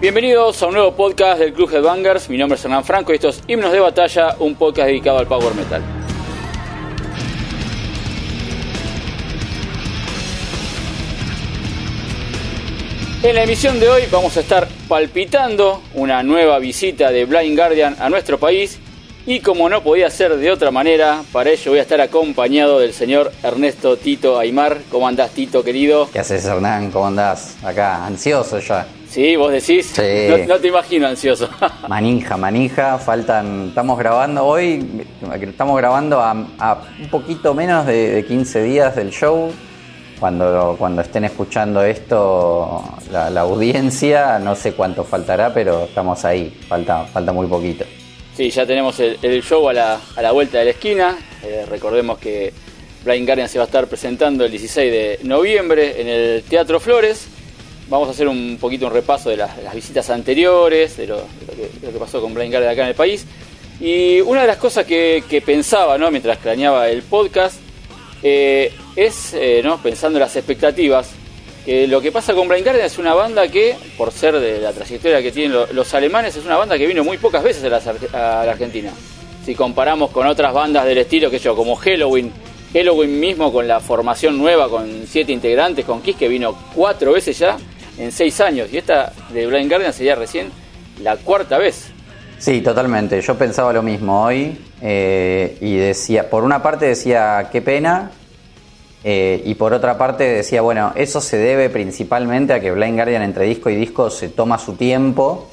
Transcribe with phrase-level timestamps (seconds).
[0.00, 2.30] Bienvenidos a un nuevo podcast del Club Headbangers.
[2.30, 5.26] Mi nombre es Hernán Franco y esto es Himnos de Batalla, un podcast dedicado al
[5.26, 5.82] Power Metal.
[13.24, 17.96] En la emisión de hoy vamos a estar palpitando una nueva visita de Blind Guardian
[17.98, 18.78] a nuestro país
[19.28, 22.94] y como no podía ser de otra manera, para ello voy a estar acompañado del
[22.94, 24.78] señor Ernesto Tito Aymar.
[24.90, 26.08] ¿Cómo andás Tito querido?
[26.10, 26.90] ¿Qué haces Hernán?
[26.90, 27.54] ¿Cómo andás?
[27.62, 28.86] Acá, ansioso ya.
[29.06, 29.92] Sí, vos decís.
[29.94, 30.28] Sí.
[30.30, 31.46] No, no te imagino ansioso.
[31.88, 35.04] Manija, manija, faltan, estamos grabando hoy,
[35.42, 39.52] estamos grabando a, a un poquito menos de, de 15 días del show.
[40.18, 46.48] Cuando, cuando estén escuchando esto, la, la audiencia, no sé cuánto faltará, pero estamos ahí,
[46.66, 47.84] falta, falta muy poquito.
[48.38, 51.18] Sí, ya tenemos el, show a la, a la vuelta de la esquina.
[51.42, 52.52] Eh, recordemos que
[53.04, 57.26] Blind Guardian se va a estar presentando el 16 de noviembre en el Teatro Flores.
[57.88, 61.16] Vamos a hacer un poquito un repaso de las, visitas anteriores, de lo,
[61.82, 63.26] que, pasó con Blind Guardian acá en el país.
[63.80, 66.08] Y una de las cosas que, pensaba ¿no?
[66.12, 67.56] mientras craneaba el podcast
[68.22, 69.82] eh, es, eh, ¿no?
[69.82, 71.10] pensando en las expectativas,
[71.64, 75.20] que lo que pasa con Blind es una banda que, por ser de la trayectoria
[75.22, 77.76] que tienen lo- los alemanes, es una banda que vino muy pocas veces a la,
[78.40, 78.90] a la Argentina.
[79.44, 82.32] Si comparamos con otras bandas del estilo que yo, como Halloween,
[82.72, 87.38] Halloween mismo con la formación nueva, con siete integrantes, con Kiss, que vino cuatro veces
[87.38, 87.56] ya
[87.98, 88.68] en seis años.
[88.72, 90.50] Y esta de Blind Guardian sería recién
[91.02, 91.90] la cuarta vez.
[92.38, 93.20] Sí, totalmente.
[93.20, 98.10] Yo pensaba lo mismo hoy eh, y decía, por una parte decía, qué pena,
[99.04, 103.22] eh, y por otra parte decía, bueno, eso se debe principalmente a que Blind Guardian
[103.22, 105.48] entre disco y disco se toma su tiempo.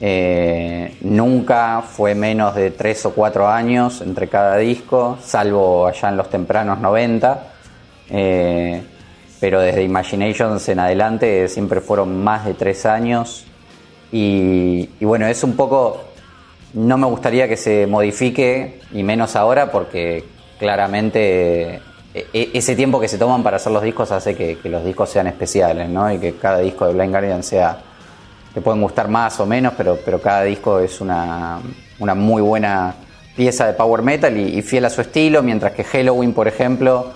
[0.00, 6.16] Eh, nunca fue menos de tres o cuatro años entre cada disco, salvo allá en
[6.16, 7.42] los tempranos 90.
[8.10, 8.82] Eh,
[9.40, 13.46] pero desde Imaginations en adelante siempre fueron más de tres años.
[14.10, 16.04] Y, y bueno, es un poco.
[16.74, 20.24] No me gustaría que se modifique, y menos ahora, porque
[20.58, 21.80] claramente
[22.14, 25.10] e- e- ese tiempo que se toman para hacer los discos hace que, los discos
[25.10, 26.10] sean especiales, ¿no?
[26.12, 27.78] Y que cada disco de Blind Guardian sea.
[28.54, 31.60] Te pueden gustar más o menos, pero, pero cada disco es una,
[31.98, 32.94] una muy buena
[33.36, 37.12] pieza de power metal y, y fiel a su estilo, mientras que Halloween, por ejemplo,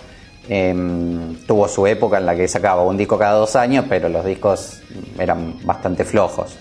[0.48, 4.24] em, tuvo su época en la que sacaba un disco cada dos años, pero los
[4.24, 4.82] discos
[5.18, 6.56] eran bastante flojos.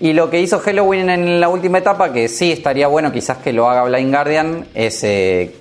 [0.00, 3.52] Y lo que hizo Halloween en la última etapa, que sí estaría bueno quizás que
[3.52, 5.54] lo haga Blind Guardian, es eh,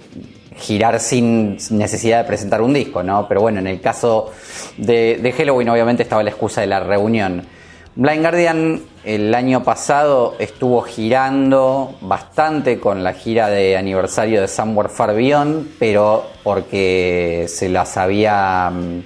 [0.56, 3.28] girar sin necesidad de presentar un disco, ¿no?
[3.28, 4.32] Pero bueno, en el caso
[4.78, 7.46] de, de Halloween obviamente estaba la excusa de la reunión.
[7.96, 14.88] Blind Guardian el año pasado estuvo girando bastante con la gira de aniversario de Somewhere
[14.88, 19.04] Far Beyond, pero porque se las había mm,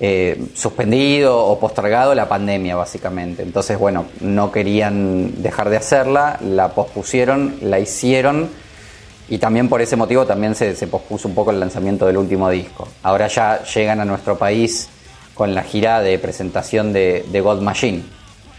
[0.00, 3.42] eh, suspendido o postergado la pandemia básicamente.
[3.42, 8.50] Entonces, bueno, no querían dejar de hacerla, la pospusieron, la hicieron
[9.30, 12.50] y también por ese motivo también se, se pospuso un poco el lanzamiento del último
[12.50, 12.86] disco.
[13.02, 14.88] Ahora ya llegan a nuestro país
[15.32, 18.02] con la gira de presentación de, de God Machine.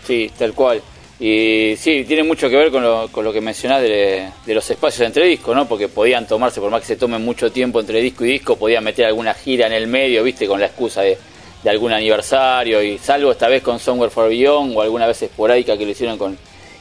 [0.08, 0.82] Sí, tal cual.
[1.20, 4.68] Y sí, tiene mucho que ver con lo, con lo que mencionás de, de los
[4.72, 5.68] espacios entre discos, ¿no?
[5.68, 8.84] Porque podían tomarse, por más que se tomen mucho tiempo entre disco y disco, podían
[8.84, 10.48] meter alguna gira en el medio, ¿viste?
[10.48, 11.18] Con la excusa de,
[11.64, 15.78] de algún aniversario, y salvo esta vez con Somewhere for Beyond o alguna vez esporádica
[15.78, 16.36] que lo hicieron con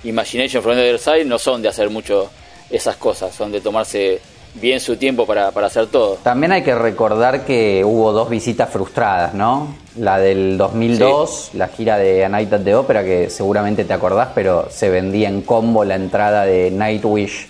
[0.04, 2.30] Imagination from the Other Side, no son de hacer mucho
[2.70, 4.20] esas cosas, son de tomarse
[4.54, 6.18] bien su tiempo para, para hacer todo.
[6.22, 9.74] También hay que recordar que hubo dos visitas frustradas, ¿no?
[9.96, 14.30] La del 2002, la gira de A Night at the Opera, que seguramente te acordás,
[14.34, 17.46] pero se vendía en combo la entrada de Nightwish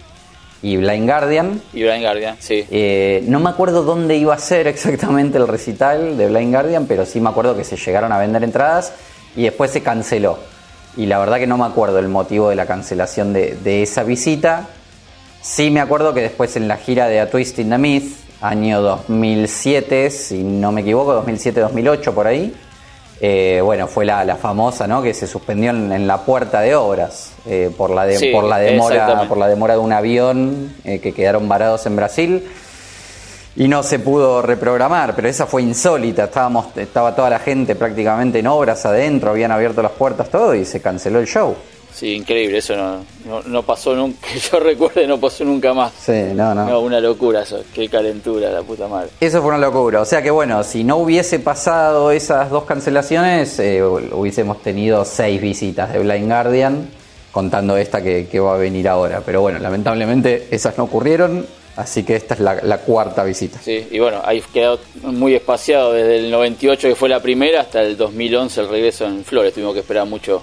[0.63, 1.63] y Blind Guardian.
[1.73, 2.65] Y Blind Guardian, sí.
[2.71, 7.07] Eh, no me acuerdo dónde iba a ser exactamente el recital de Blind Guardian, pero
[7.07, 8.93] sí me acuerdo que se llegaron a vender entradas
[9.37, 10.39] y después se canceló.
[10.97, 14.03] Y la verdad que no me acuerdo el motivo de la cancelación de, de esa
[14.03, 14.69] visita.
[15.43, 18.81] Sí me acuerdo que después en la gira de A Twist in the Myth, año
[18.83, 22.55] 2007, si no me equivoco, 2007-2008 por ahí,
[23.23, 25.03] eh, bueno, fue la, la famosa, ¿no?
[25.03, 28.45] Que se suspendió en, en la puerta de obras eh, por, la de- Sí, por,
[28.45, 32.49] la demora, por la demora de un avión eh, que quedaron varados en Brasil
[33.57, 38.39] y no se pudo reprogramar, pero esa fue insólita, estábamos, estaba toda la gente prácticamente
[38.39, 41.55] en obras adentro, habían abierto las puertas, todo y se canceló el show.
[41.93, 45.93] Sí, increíble, eso no, no, no pasó nunca, que yo recuerde, no pasó nunca más.
[45.93, 46.67] Sí, no, no.
[46.67, 49.11] No, una locura eso, qué calentura, la puta madre.
[49.21, 50.01] Eso fue una locura.
[50.01, 55.41] O sea que bueno, si no hubiese pasado esas dos cancelaciones, eh, hubiésemos tenido seis
[55.41, 56.91] visitas de Blind Guardian,
[57.33, 59.23] contando esta que, que va a venir ahora.
[59.25, 61.47] Pero bueno, lamentablemente esas no ocurrieron,
[61.77, 63.59] Así que esta es la, la cuarta visita.
[63.63, 67.81] Sí, y bueno, ahí quedó muy espaciado desde el 98 que fue la primera hasta
[67.81, 69.55] el 2011 el regreso en Flores.
[69.55, 70.43] Tuvimos que esperar mucho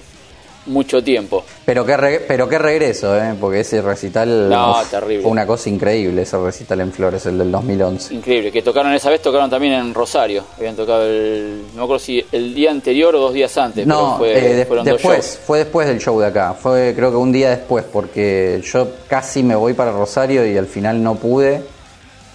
[0.67, 1.43] mucho tiempo.
[1.65, 3.33] Pero qué, re- pero qué regreso, ¿eh?
[3.39, 5.21] porque ese recital No, uf, terrible.
[5.23, 8.13] fue una cosa increíble, ese recital en Flores, el del 2011.
[8.13, 10.43] Increíble, que tocaron esa vez, tocaron también en Rosario.
[10.57, 13.85] Habían tocado el, no me acuerdo si el día anterior o dos días antes.
[13.87, 17.31] No, fue, eh, de- después, fue después del show de acá, fue creo que un
[17.31, 21.61] día después, porque yo casi me voy para Rosario y al final no pude,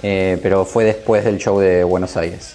[0.02, 2.54] eh, pero fue después del show de Buenos Aires.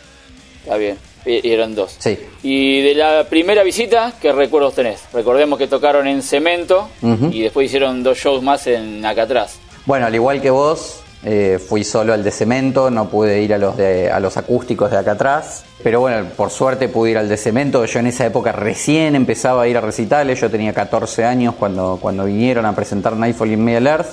[0.63, 0.97] Está bien,
[1.27, 1.95] y, eran dos.
[1.99, 2.17] Sí.
[2.43, 5.01] Y de la primera visita, ¿qué recuerdos tenés?
[5.13, 6.89] Recordemos que tocaron en Cemento
[7.31, 9.59] y después hicieron dos shows más en atrás.
[9.85, 13.57] Bueno, al igual que vos, eh, fui solo al de cemento, no pude ir a
[13.57, 15.65] los, de, a los acústicos de acá atrás.
[15.83, 17.83] Pero bueno, por suerte pude ir al de cemento.
[17.85, 20.39] Yo en esa época recién empezaba a ir a recitales.
[20.39, 24.09] Yo tenía 14 años cuando, cuando vinieron a presentar Nightfall in Middle Earth.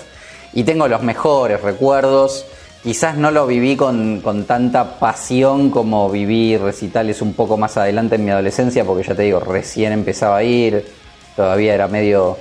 [0.54, 2.46] Y tengo los mejores recuerdos.
[2.84, 8.16] Quizás no lo viví con, con tanta pasión como viví recitales un poco más adelante
[8.16, 10.84] en mi adolescencia, porque ya te digo, recién empezaba a ir,
[11.34, 12.36] todavía era medio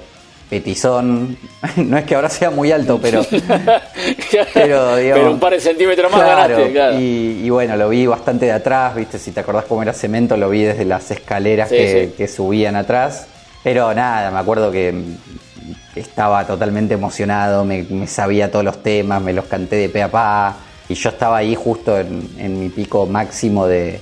[0.50, 1.38] petizón.
[1.78, 3.26] No es que ahora sea muy alto, pero
[4.54, 7.00] Pero, digamos, Pero un par de centímetros más Claro, ganaste, claro.
[7.00, 10.36] Y, y bueno, lo vi bastante de atrás, viste, si te acordás cómo era cemento,
[10.36, 12.14] lo vi desde las escaleras Sí, que, sí.
[12.18, 13.28] que subían atrás.
[13.64, 14.94] Pero nada, me acuerdo que
[15.96, 20.58] estaba totalmente emocionado, me, sabía todos los temas, me los canté de pe a pa.
[20.90, 24.00] Y yo estaba ahí justo en, mi pico máximo de,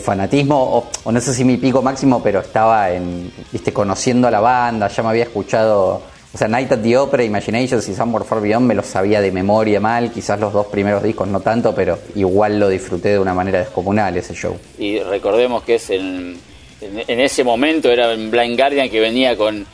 [0.00, 4.40] fanatismo, o, no sé si mi pico máximo, pero estaba en, viste, conociendo a la
[4.40, 6.02] banda, ya me había escuchado,
[6.32, 9.30] o sea, Night at the Opera, Imaginations y Somewhere Far Beyond me los sabía de
[9.30, 13.34] memoria mal, quizás los dos primeros discos no tanto, pero igual lo disfruté de una
[13.34, 14.56] manera descomunal ese show.
[14.78, 16.38] Y recordemos que es en,
[16.80, 19.66] en ese momento era en Blind Guardian que venía con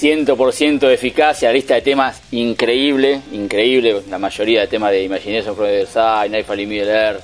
[0.00, 5.66] 100% de eficacia, lista de temas increíble, increíble, la mayoría de temas de Imagination from
[5.68, 7.20] the Side, in Middle Earth,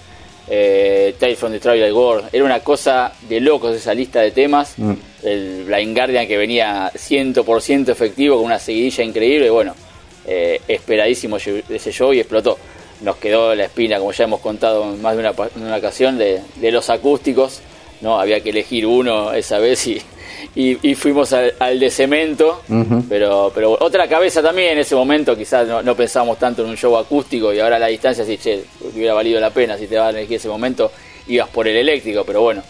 [0.48, 4.74] eh, Tales from the Twilight World, era una cosa de locos esa lista de temas,
[4.76, 4.92] Mm.
[5.22, 9.74] el Blind Guardian que venía 100% efectivo con una seguidilla increíble, bueno,
[10.26, 12.58] eh, esperadísimo ese show y explotó.
[13.00, 16.18] Nos quedó la espina, como ya hemos contado en más de una, en una ocasión,
[16.18, 17.60] de, de los acústicos.
[18.00, 20.00] no Había que elegir uno esa vez y,
[20.54, 22.62] y, y fuimos al, al de cemento.
[23.08, 26.76] Pero, pero otra cabeza también en ese momento, quizás no, no pensábamos tanto en un
[26.76, 29.96] show acústico y ahora a la distancia, sí, che, hubiera valido la pena si te
[29.96, 30.90] vas a elegir ese momento,
[31.28, 32.62] ibas por el eléctrico, pero bueno,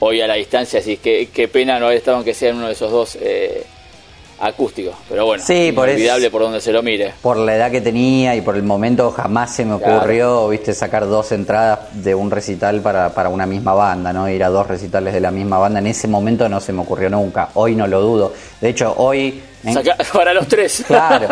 [0.00, 2.66] hoy a la distancia, sí, qué, qué pena no haber estado aunque sea en uno
[2.66, 3.64] de esos dos eh,
[4.42, 4.94] acústicos.
[5.08, 5.88] Pero bueno, Sí, por
[6.30, 7.14] por donde se lo mire.
[7.22, 9.98] Por la edad que tenía y por el momento jamás se me Claro.
[9.98, 14.28] ocurrió, viste, sacar dos entradas de un recital para, para una misma banda, ¿no?
[14.28, 15.78] Ir a dos recitales de la misma banda.
[15.78, 17.50] En ese momento no se me ocurrió nunca.
[17.54, 18.32] Hoy no lo dudo.
[18.60, 19.40] De hecho, hoy...
[19.64, 19.72] ¿eh?
[19.72, 20.82] Saca- para los tres.
[20.86, 21.28] Claro.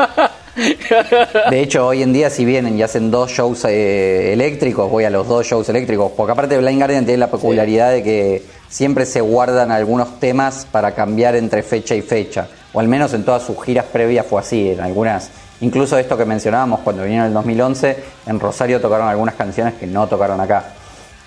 [1.51, 5.11] De hecho, hoy en día, si vienen y hacen dos shows eh, eléctricos, voy a
[5.11, 6.13] los dos shows eléctricos.
[6.17, 10.93] Porque aparte, Blind Guardian tiene la peculiaridad de que siempre se guardan algunos temas para
[10.95, 12.49] cambiar entre fecha y fecha.
[12.73, 14.71] O al menos en todas sus giras previas fue así.
[14.71, 15.31] En algunas,
[15.61, 17.97] incluso esto que mencionábamos cuando vinieron en el 2011,
[18.27, 20.73] en Rosario tocaron algunas canciones que no tocaron acá,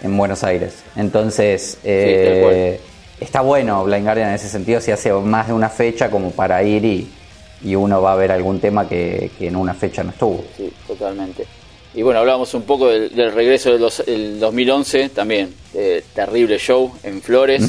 [0.01, 0.84] en Buenos Aires.
[0.95, 2.80] Entonces, eh,
[3.19, 6.62] está bueno Blind Guardian en ese sentido, si hace más de una fecha como para
[6.63, 7.10] ir y,
[7.63, 10.44] y uno va a ver algún tema que, que en una fecha no estuvo.
[10.57, 11.45] Sí, totalmente.
[11.95, 16.57] Y bueno, hablábamos un poco del, del regreso del dos- el 2011, también eh, terrible
[16.57, 17.64] show en Flores.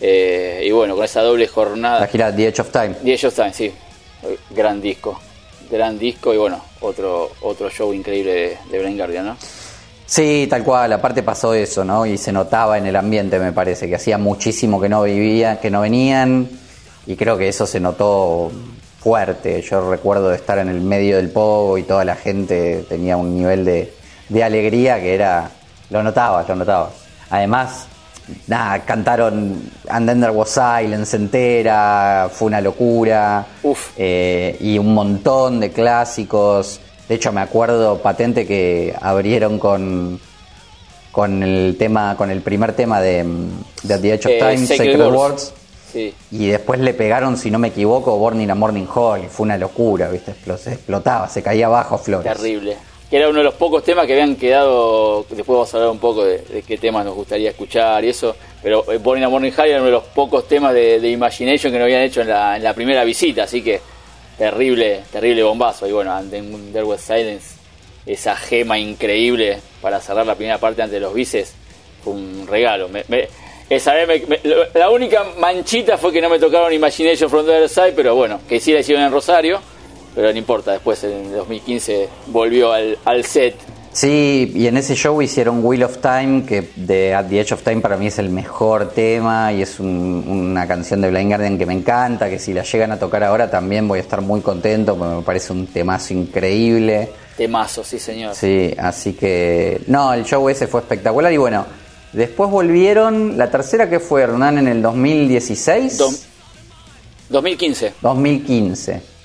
[0.00, 2.06] Eh, y bueno, con esa doble La jornada.
[2.06, 2.96] gira The Edge of Time.
[3.04, 3.72] Y ellos también, sí.
[4.50, 5.18] Gran disco.
[5.70, 9.36] Gran disco y bueno, otro otro show increíble de, de Blind Guardian, ¿no?
[10.04, 12.06] Sí, tal cual, aparte pasó eso, ¿no?
[12.06, 15.68] Y se notaba en el ambiente, me parece, que hacía muchísimo que no vivían, que
[15.68, 16.48] no venían,
[17.06, 18.52] y creo que eso se notó
[19.00, 19.60] fuerte.
[19.62, 23.36] Yo recuerdo de estar en el medio del pogo y toda la gente tenía un
[23.36, 23.92] nivel de,
[24.28, 25.50] de alegría que era.
[25.90, 26.92] Lo notabas, lo notabas.
[27.30, 27.88] Además,
[28.46, 33.46] nada, cantaron And Then There Was Silence entera, fue una locura.
[33.62, 33.90] Uf.
[33.96, 36.80] Eh, y un montón de clásicos.
[37.08, 40.20] De hecho, me acuerdo patente que abrieron con
[41.16, 43.48] con el tema, con el primer tema de, mm,
[43.84, 45.16] de The Edge of Eh, Time, Sacred Sacred, Words.
[45.16, 45.52] Words.
[45.90, 46.14] Sí.
[46.30, 49.22] Y después le pegaron, si no me equivoco, Born in a Morning Hall.
[49.30, 50.32] Fue una locura, ¿viste?
[50.32, 52.30] Explotaba, se caía abajo Flores.
[52.30, 52.76] Terrible.
[53.10, 55.24] Que era uno de los pocos temas que habían quedado.
[55.28, 58.34] Después vamos a hablar un poco de, qué temas nos gustaría escuchar y eso.
[58.62, 61.72] Pero eh, Born a Morning High era uno de los pocos temas de, de Imagination
[61.72, 63.44] que nos habían hecho en la, en la primera visita.
[63.44, 63.80] Así que
[64.36, 65.86] terrible, terrible bombazo.
[65.86, 67.54] Y bueno, And Then There Was Silence,
[68.04, 71.54] esa gema increíble para cerrar la primera parte ante los bices,
[72.02, 72.88] fue un regalo.
[72.88, 73.28] Me- me-
[73.70, 74.40] esa vez me-
[74.74, 78.58] la única manchita fue que no me tocaron Imagination from the Side, pero bueno, que
[78.60, 79.60] sí la hicieron en Rosario.
[80.16, 83.54] Pero no importa, después en 2015 volvió al, al set
[83.92, 87.62] Sí, y en ese show hicieron Wheel of Time, que de At the Edge of
[87.62, 91.56] Time para mí es el mejor tema y es un- una canción de Blind Guardian
[91.56, 94.42] que me encanta, que si la llegan a tocar ahora también voy a estar muy
[94.42, 97.08] contento, porque me parece un temazo increíble.
[97.38, 98.34] Temazo, sí señor.
[98.34, 99.80] Sí, así que...
[99.86, 101.64] No, el show ese fue espectacular y bueno,
[102.12, 105.96] después volvieron, la tercera que fue Hernán en el 2016.
[105.96, 106.26] Dos-
[107.30, 107.94] 2015.
[108.02, 109.15] 2015.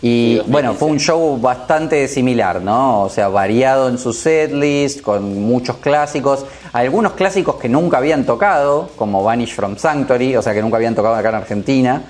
[0.00, 0.52] Y Sí, 2015.
[0.52, 3.02] bueno, fue un show bastante similar, ¿no?
[3.02, 6.44] O sea, variado en su setlist, con muchos clásicos.
[6.72, 10.94] Algunos clásicos que nunca habían tocado, como Vanish from Sanctuary, o sea, que nunca habían
[10.94, 12.02] tocado acá en Argentina.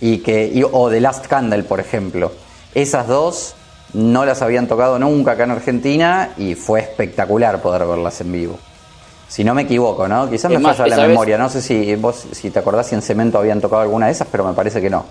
[0.00, 2.32] Y que, y- o The Last Candle, por ejemplo.
[2.74, 3.54] Esas dos
[3.92, 8.58] no las habían tocado nunca acá en Argentina y fue espectacular poder verlas en vivo.
[9.28, 10.30] Si no me equivoco, ¿no?
[10.30, 11.36] Quizás me más, falla la vez- memoria.
[11.36, 14.26] No sé si vos, si te acordás si en Cemento habían tocado alguna de esas,
[14.32, 15.04] pero me parece que no.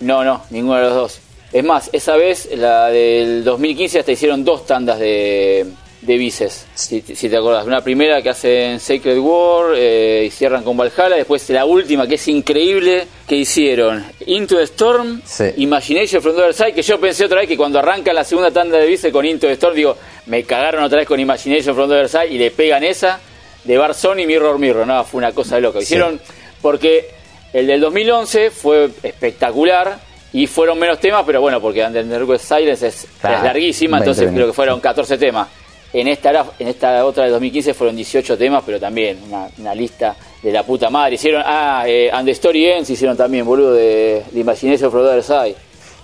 [0.00, 1.20] No, no, ninguno de los dos.
[1.56, 5.64] Es más, esa vez, la del 2015, hasta hicieron dos tandas de,
[6.02, 7.66] de bices, si, si te acordás.
[7.66, 11.16] Una primera que hacen Sacred War eh, y cierran con Valhalla.
[11.16, 15.44] Después la última, que es increíble, que hicieron Into the Storm, Sí.
[15.56, 18.50] Imagination from the Other Side, que yo pensé otra vez que cuando arranca la segunda
[18.50, 19.96] tanda de bices con Into the Storm, digo,
[20.26, 23.18] me cagaron otra vez con Imagination from the Other Side y le pegan esa
[23.64, 24.86] de Bar Sony Mirror Mirror.
[24.86, 25.78] No, fue una cosa de loca.
[25.78, 25.84] Sí.
[25.84, 26.20] Hicieron,
[26.60, 27.08] porque
[27.54, 30.04] el del 2011 fue espectacular
[30.42, 33.98] y fueron menos temas, pero bueno, porque Under the Request Silence es, Claro, es larguísima,
[33.98, 35.48] 20 entonces creo que fueron 14 temas.
[35.92, 39.74] En esta, era- en esta otra de 2015 fueron 18 temas, pero también una, una
[39.74, 41.14] lista de la puta madre.
[41.14, 45.08] Hicieron, ah, eh, And the Story Ends hicieron también, boludo, de, de Imagination from the
[45.08, 45.54] Other Side.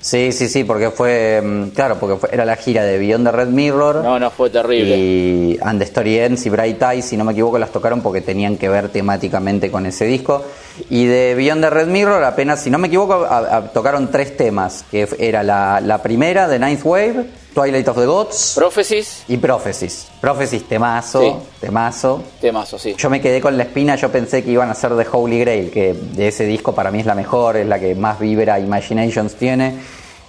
[0.01, 3.31] Sí, sí, sí, porque fue, mm, claro, porque fue- era la gira de Beyond the
[3.33, 3.97] Red Mirror.
[4.03, 4.97] No, no, fue terrible.
[4.97, 8.21] Y And the Story Ends y Bright Eyes, si no me equivoco, las tocaron porque
[8.21, 10.45] tenían que ver temáticamente con ese disco.
[10.88, 14.37] Y de Beyond the Red Mirror, apenas, si no me equivoco, a- a- tocaron tres
[14.37, 19.37] temas, que era la, la primera, The Ninth Wave, Twilight of the Gods Prophecies, y
[19.37, 20.09] Prophecies.
[20.21, 21.35] Prophecies, temazo, Sí.
[21.61, 22.23] temazo.
[22.41, 22.95] temazo, sí.
[22.97, 25.71] Yo me quedé con la espina, yo pensé que iban a ser de Holy Grail,
[25.71, 29.35] que de ese disco para mí es la mejor, es la que más vibra Imaginations
[29.35, 29.75] tiene,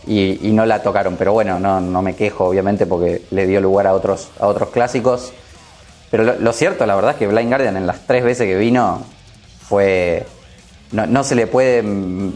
[0.06, 1.16] y, y no la tocaron.
[1.16, 4.70] Pero bueno, no, no me quejo, obviamente, porque le dio lugar a otros, a otros
[4.72, 5.32] clásicos.
[6.12, 8.58] Pero lo, lo cierto, la verdad, es que Blind Guardian en las tres veces que
[8.58, 9.02] vino
[9.68, 10.26] fue.
[10.94, 12.34] No, no se le puede mm,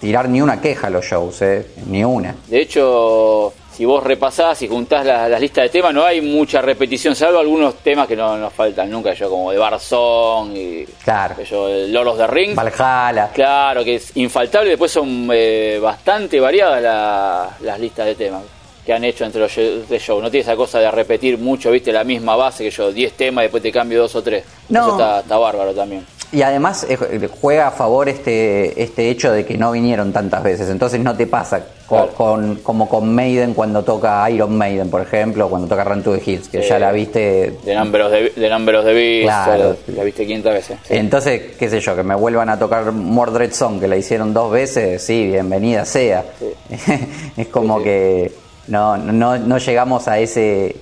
[0.00, 2.34] tirar ni una queja a los shows, eh, ni una.
[2.48, 6.60] De hecho, si vos repasás y juntás la- las listas de temas, no hay mucha
[6.60, 11.36] repetición, salvo algunos temas que no nos faltan nunca, yo como de Barzón y Claro.
[11.42, 11.64] yo,
[12.10, 12.54] of the Rings.
[12.56, 13.30] Valhalla.
[13.32, 14.70] Claro, que es infaltable.
[14.70, 18.42] Después son eh, bastante variadas la- las listas de temas
[18.84, 20.20] que han hecho entre los de show.
[20.20, 23.42] No tiene esa cosa de repetir mucho, viste, la misma base que yo, 10 temas
[23.42, 24.44] y después te cambio dos o tres.
[24.70, 24.80] No.
[24.80, 26.04] Eso está, está bárbaro también.
[26.32, 30.70] Y además eh, juega a favor este, este hecho de que no vinieron tantas veces,
[30.70, 32.12] entonces no te pasa co- Claro.
[32.14, 36.22] con, como con Maiden cuando toca Iron Maiden, por ejemplo, cuando toca Run to the
[36.30, 37.58] Hills, que ya la viste.
[37.62, 39.76] De Number of the, de Number of the Beast, Claro.
[39.88, 40.78] la, la viste 500 veces.
[40.88, 40.94] sí.
[40.96, 44.50] Entonces, qué sé yo, que me vuelvan a tocar Mordred Song, que la hicieron dos
[44.50, 46.24] veces, sí, bienvenida sea.
[47.36, 47.84] es como sí.
[47.84, 48.32] que
[48.68, 50.74] no, no, no llegamos a ese,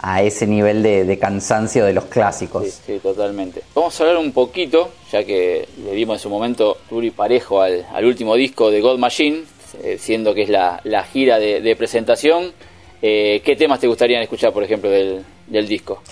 [0.00, 2.64] a ese nivel de, de cansancio de los clásicos.
[2.64, 3.62] Sí, sí, totalmente.
[3.74, 7.86] Vamos a hablar un poquito, ya que le dimos en su momento y parejo al,
[7.92, 9.42] al último disco de God Machine,
[9.82, 12.52] eh, siendo que es la, la gira de, de presentación.
[13.00, 16.02] Eh, ¿Qué temas te gustaría escuchar, por ejemplo, del, del disco?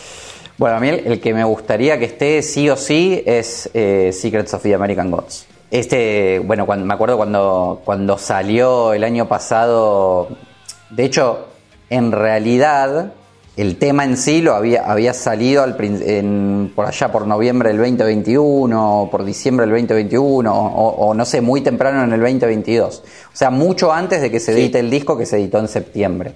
[0.58, 4.10] Bueno, a mí el, el que me gustaría que esté sí o sí es eh,
[4.12, 5.46] Secrets of the American Gods.
[5.70, 10.28] Este, bueno, cuando, me acuerdo cuando, cuando salió el año pasado,
[10.90, 11.48] de hecho,
[11.90, 13.12] en realidad
[13.56, 17.78] el tema en sí lo había, había salido al, en- por allá por noviembre del
[17.78, 23.02] 2021, o por diciembre del 2021, o, o no sé, muy temprano en el 2022.
[23.32, 24.60] O sea, mucho antes de que se Sí.
[24.60, 26.34] edite el disco que se editó en septiembre.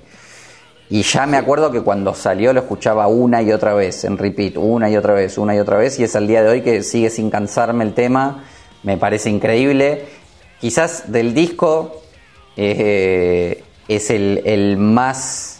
[0.89, 4.57] Y ya me acuerdo que cuando salió lo escuchaba una y otra vez, en repeat,
[4.57, 6.83] una y otra vez, una y otra vez, y es al día de hoy que
[6.83, 8.45] sigue sin cansarme el tema,
[8.83, 10.07] me parece increíble.
[10.61, 12.01] Quizás del disco
[12.57, 15.60] eh, es el, el más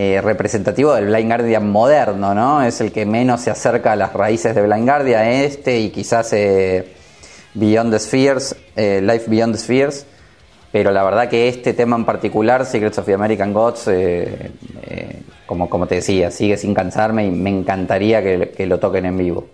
[0.00, 2.62] eh, representativo del Blind Guardian moderno, ¿no?
[2.62, 6.32] Es el que menos se acerca a las raíces de Blind Guardian, este y quizás
[6.34, 6.94] eh,
[7.54, 10.06] Beyond the Spheres, eh, Life Beyond the Spheres.
[10.70, 13.90] Pero la verdad que este tema en particular, Secrets of the American Gods,
[15.46, 19.18] como, como te decía, sigue sin cansarme y me encantaría que, que lo toquen en
[19.18, 19.48] vivo.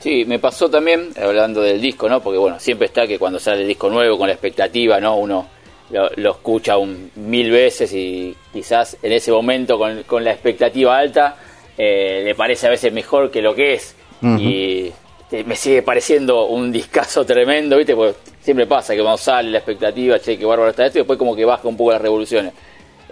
[0.00, 2.22] Sí, me pasó también, hablando del disco, ¿no?
[2.22, 5.18] Porque bueno, siempre está que cuando sale el disco nuevo con la expectativa, ¿no?
[5.18, 5.55] Uno
[5.90, 10.98] lo, lo escucha un mil veces y quizás en ese momento con, con la expectativa
[10.98, 11.36] alta
[11.78, 13.94] eh, le parece a veces mejor que lo que es.
[14.22, 14.92] Y
[15.30, 17.94] eh, me sigue pareciendo un discazo tremendo, ¿viste?
[17.94, 21.18] Porque siempre pasa que cuando sale la expectativa, che, que bárbaro está esto, y después
[21.18, 22.52] como que baja un poco las revoluciones.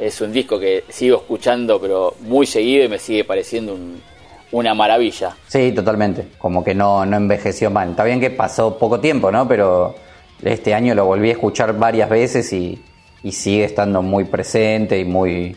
[0.00, 3.76] es un disco que sigo escuchando, pero muy seguido y me sigue pareciendo
[4.50, 5.37] una maravilla.
[5.47, 6.28] Sí, totalmente.
[6.38, 7.90] Como que no, no envejeció mal.
[7.90, 9.47] Está bien que pasó poco tiempo, ¿no?
[9.47, 9.95] Pero
[10.53, 12.83] este año lo volví a escuchar varias veces y,
[13.31, 15.57] sigue estando muy presente y muy,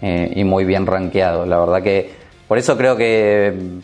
[0.00, 1.44] eh, y muy bien rankeado.
[1.46, 2.12] La verdad que
[2.46, 3.78] por eso creo que mm,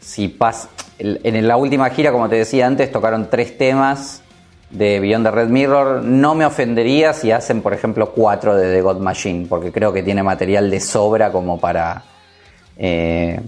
[0.00, 0.70] si pasa...
[0.98, 4.24] En la última gira, como te decía antes, tocaron tres temas
[4.70, 6.02] de Beyond the Red Mirror.
[6.02, 10.02] No me ofendería si hacen, por ejemplo, cuatro de The God Machine, porque creo que
[10.02, 12.02] tiene material de sobra como para.
[12.76, 13.40] Eh,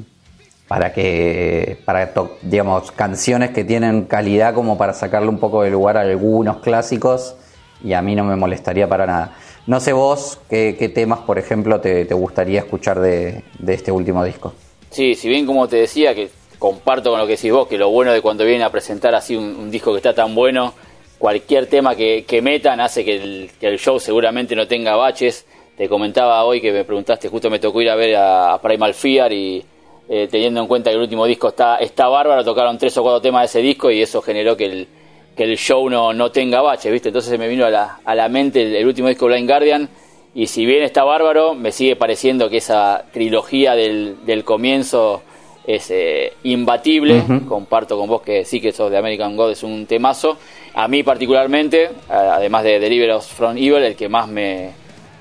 [0.70, 1.78] para que.
[1.84, 2.12] para
[2.42, 7.34] digamos, canciones que tienen calidad como para sacarle un poco de lugar a algunos clásicos.
[7.82, 9.36] Y a mí no me molestaría para nada.
[9.66, 14.54] No sé vos qué, temas, por ejemplo, te, gustaría escuchar de, este último disco.
[14.90, 16.28] Sí, si bien como te decía, que
[16.60, 19.34] comparto con lo que decís vos, que lo bueno de cuando vienen a presentar así
[19.34, 20.72] un disco que está tan bueno
[21.20, 25.46] cualquier tema que, metan hace que el, show seguramente no tenga baches.
[25.76, 29.32] Te comentaba hoy que me preguntaste, justo me tocó ir a ver a, Primal Fear
[29.32, 29.64] y
[30.12, 33.20] eh, teniendo en cuenta que el último disco está, está bárbaro, tocaron tres o cuatro
[33.20, 34.88] temas de ese disco y eso generó que el,
[35.36, 37.10] que el show no, no tenga baches, ¿viste?
[37.10, 39.88] Entonces me vino a la, a la mente el, último disco Blind Guardian
[40.34, 45.22] y si bien está bárbaro, me sigue pareciendo que esa trilogía del, del comienzo
[45.64, 47.22] es eh, imbatible.
[47.48, 50.38] Comparto con vos que sí que sos de American God es un temazo.
[50.74, 54.72] A mí particularmente, además de Deliver Us From Evil, el que más me,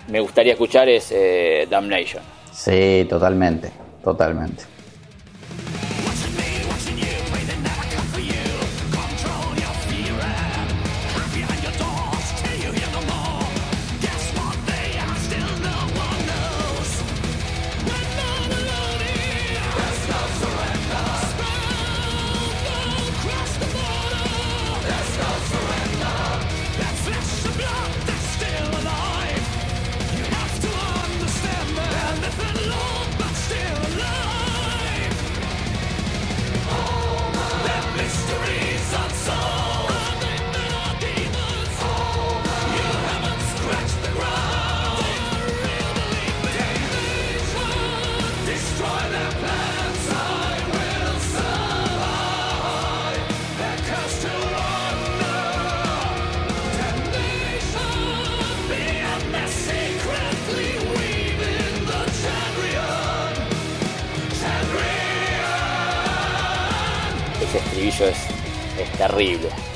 [0.08, 2.24] me gustaría escuchar es eh, Damnation.
[2.52, 3.70] Sí, totalmente,
[4.04, 4.79] totalmente.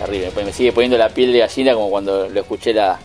[0.06, 0.44] Terrible.
[0.44, 3.00] Me sigue poniendo la piel de gallina como cuando lo escuché la,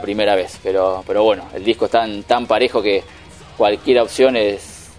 [0.00, 0.58] primera vez.
[0.62, 3.02] Pero, pero bueno, el disco es tan, tan parejo que
[3.56, 4.34] cualquier opción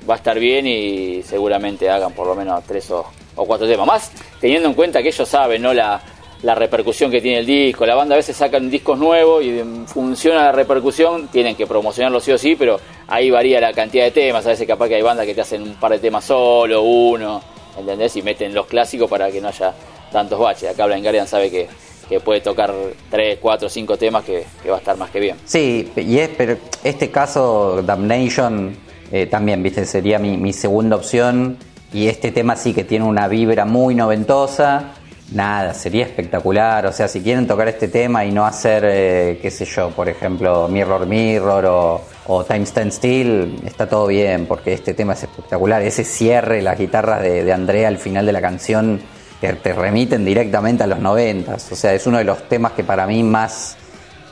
[0.10, 3.88] va a estar bien y seguramente hagan por lo menos tres o, cuatro temas.
[3.88, 4.12] Más
[4.42, 5.74] teniendo en cuenta que ellos saben, ¿no?
[5.74, 6.02] La,
[6.42, 7.86] la repercusión que tiene el disco.
[7.86, 12.32] La banda a veces sacan discos nuevos y funciona la repercusión, tienen que promocionarlo sí
[12.32, 14.46] o sí, pero ahí varía la cantidad de temas.
[14.46, 17.42] A veces capaz que hay bandas que te hacen un par de temas solo, uno.
[17.78, 18.15] ¿entendés?
[18.18, 19.74] Y meten los clásicos para que no haya
[20.12, 20.72] tantos baches.
[20.72, 21.67] Acá Blind Guardian sabe que,
[22.19, 22.74] puede tocar
[23.12, 25.38] 3, 4, 5 temas que, va a estar más que bien.
[25.45, 28.76] Sí, y es, pero este caso, Damnation,
[29.12, 31.58] eh, también, viste, sería mi, segunda opción.
[31.93, 34.93] Y este tema sí que tiene una vibra muy noventosa.
[35.32, 36.86] Nada, sería espectacular.
[36.88, 40.10] O sea, si quieren tocar este tema y no hacer, eh, qué sé yo, por
[40.10, 45.24] ejemplo, Mirror Mirror o o Time Stand Still, está todo bien, porque este tema es
[45.24, 45.82] espectacular.
[45.82, 49.02] Ese cierre, las guitarras de, Andrea al final de la canción,
[49.39, 51.71] que te remiten directamente a los noventas.
[51.71, 53.78] O sea, es uno de los temas que para mí más,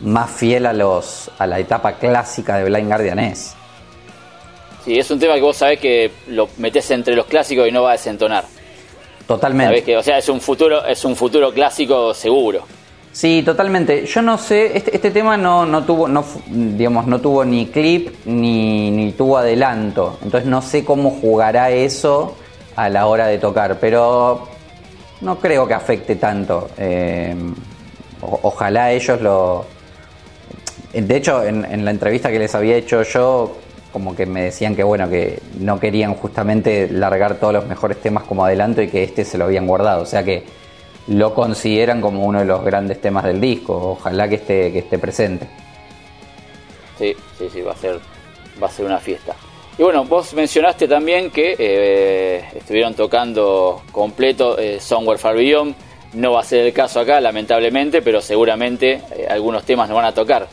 [0.01, 3.55] más fiel a, los, a la etapa clásica de Blind Guardian es.
[4.83, 7.83] Sí, es un tema que vos sabés que lo metés entre los clásicos y no
[7.83, 8.45] va a desentonar.
[9.27, 9.83] Totalmente.
[9.83, 12.63] que, o sea, es un futuro, es un futuro clásico seguro.
[13.11, 14.05] Sí, totalmente.
[14.05, 18.25] Yo no sé, este, este tema no, no tuvo, no, digamos, no tuvo ni clip
[18.25, 20.19] ni, ni, tuvo adelanto.
[20.21, 22.35] Entonces no sé cómo jugará eso
[22.75, 24.47] a la hora de tocar, pero
[25.21, 26.69] no creo que afecte tanto.
[26.77, 27.35] Eh,
[28.21, 29.65] ojalá ellos lo.
[30.93, 33.57] De hecho, en, en, la entrevista que les había hecho yo,
[33.91, 38.23] como que me decían que bueno, que no querían justamente largar todos los mejores temas
[38.23, 40.01] como adelanto y que este se lo habían guardado.
[40.01, 40.43] O sea que
[41.07, 43.91] lo consideran como uno de los grandes temas del disco.
[43.91, 45.47] Ojalá que esté, que esté presente.
[46.97, 47.99] Sí, sí, sí, va a ser,
[48.61, 49.35] va a ser una fiesta.
[49.79, 55.35] Y bueno, vos mencionaste también que eh, estuvieron tocando completo eh, Somewhere Far.
[56.13, 60.05] No va a ser el caso acá, lamentablemente, pero seguramente eh, algunos temas nos van
[60.05, 60.47] a tocar.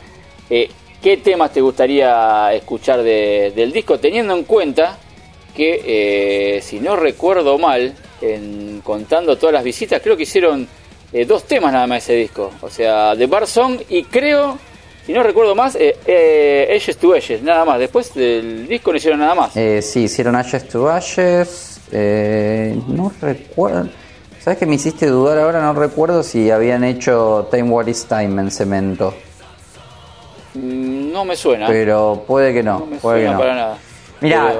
[0.47, 0.69] Eh,
[1.01, 3.97] ¿Qué temas te gustaría escuchar del disco?
[3.97, 4.97] Teniendo en cuenta
[5.55, 10.67] que, si no recuerdo mal, en, contando todas las visitas, creo que hicieron
[11.27, 12.51] dos temas nada más ese disco.
[12.61, 14.57] O sea, de Bar Song y creo,
[15.05, 17.79] si no recuerdo más, eh, eh, to Ashes, nada más.
[17.79, 19.55] Después del disco no hicieron nada más.
[19.55, 21.79] Eh, sí, hicieron Ashes to Ashes.
[21.91, 23.89] Eh, no recuerdo.
[24.39, 25.61] ¿Sabes que me hiciste dudar ahora?
[25.61, 29.13] No recuerdo si habían hecho Time What Is Time en cemento.
[30.53, 31.67] Mm, no me suena.
[31.67, 32.79] Pero puede que no.
[32.79, 33.39] No me puede suena que no.
[33.39, 33.77] para nada.
[34.21, 34.53] Mira,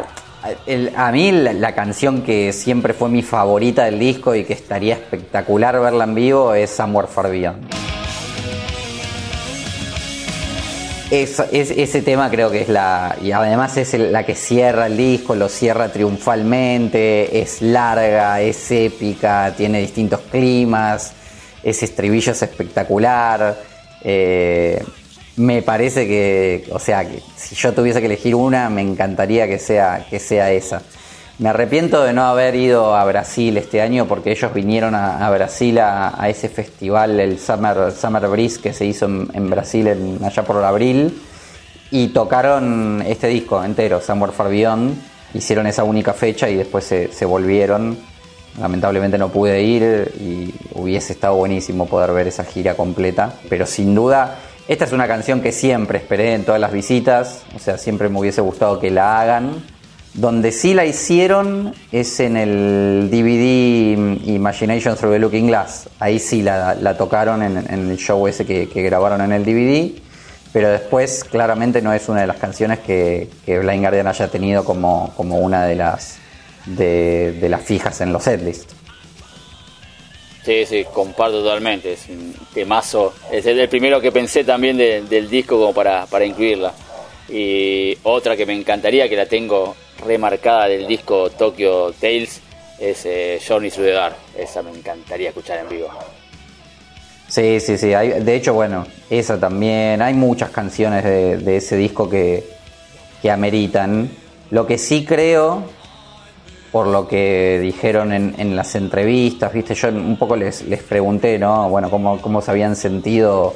[0.68, 4.54] el- a mí la, la canción que siempre fue mi favorita del disco y que
[4.54, 7.68] estaría espectacular verla en vivo es Somewhere Far Beyond.
[11.24, 13.16] Es, es- ese tema creo que es la.
[13.22, 19.54] Y además es la que cierra el disco, lo cierra triunfalmente, es larga, es épica,
[19.56, 21.14] tiene distintos climas,
[21.64, 23.56] ese estribillo es espectacular.
[24.04, 24.84] eh,
[25.38, 30.06] me parece que, o sea, si yo tuviese que elegir una, me encantaría que sea,
[30.10, 30.82] que sea esa.
[31.38, 35.78] Me arrepiento de no haber ido a Brasil este año porque ellos vinieron a, Brasil
[35.80, 40.64] a, ese festival, el Summer, Summer Breeze que se hizo en, Brasil en- allá por
[40.64, 41.22] abril
[41.92, 44.96] y tocaron este disco entero, Somewhere Far Beyond.
[45.34, 47.98] Hicieron esa única fecha y después se, se volvieron.
[48.58, 53.34] Lamentablemente no pude ir y hubiese estado buenísimo poder ver esa gira completa.
[53.50, 54.38] Pero sin duda,
[54.70, 57.42] esta es una canción que siempre esperé en todas las visitas.
[57.54, 59.62] O sea, siempre me hubiese gustado que la hagan.
[60.16, 65.90] Donde sí la hicieron es en el DVD Imagination Through the Looking Glass.
[66.00, 69.92] Ahí sí la, la tocaron en, el show ese que, grabaron en el DVD.
[70.54, 75.12] Pero después claramente no es una de las canciones que, Blind Guardian haya tenido como,
[75.18, 76.18] como una de las,
[76.66, 78.74] de, las fijas en los setlists.
[80.46, 81.92] Sí, sí, comparto totalmente.
[81.92, 83.14] Es un temazo.
[83.30, 86.72] Es el primero que pensé también de- del disco como para, para incluirla.
[87.30, 92.42] Y otra que me encantaría, que la tengo remarcada del disco Tokyo Tales,
[92.80, 94.14] es eh, Journey Through.
[94.38, 95.90] Esa me encantaría escuchar en vivo.
[97.28, 97.94] Sí, sí, sí.
[97.94, 100.02] Hay, de hecho, bueno, esa también.
[100.02, 102.44] Hay muchas canciones de, de ese disco que,
[103.22, 104.12] que ameritan.
[104.52, 105.64] Lo que sí creo,
[106.72, 111.40] por lo que dijeron en, en las entrevistas, viste, yo un poco les, les pregunté,
[111.40, 111.68] ¿no?
[111.70, 113.56] Bueno, cómo, cómo se habían sentido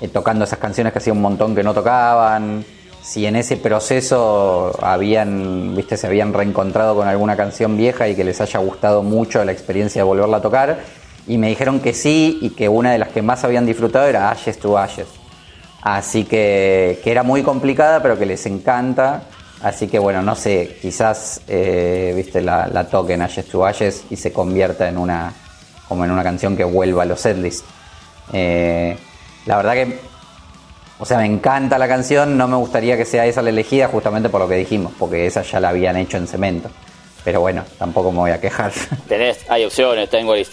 [0.00, 2.64] eh, tocando esas canciones que hacía un montón que no tocaban.
[3.08, 8.22] Si en ese proceso habían, viste, se habían reencontrado con alguna canción vieja y que
[8.22, 10.80] les haya gustado mucho la experiencia de volverla a tocar.
[11.26, 14.30] Y me dijeron que sí y que una de las que más habían disfrutado era
[14.30, 15.06] Ashes to Ashes.
[15.80, 19.22] Así que, que era muy complicada, pero que les encanta.
[19.62, 24.16] Así que bueno, no sé, quizás eh, viste la, la toquen Ashes to Ashes y
[24.16, 25.32] se convierta en una
[25.88, 27.64] como en una canción que vuelva a los setlists.
[28.34, 28.98] Eh,
[29.46, 29.98] la verdad que,
[30.98, 34.28] o sea, me encanta la canción, no me gustaría que sea esa la elegida justamente
[34.28, 36.70] por lo que dijimos, porque esa ya la habían hecho en cemento.
[37.24, 38.72] Pero bueno, tampoco me voy a quejar.
[39.08, 40.44] Tenés, hay opciones, Tango en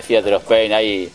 [0.00, 1.10] Theater of Pain, hay,